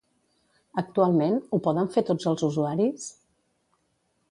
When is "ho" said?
1.51-1.59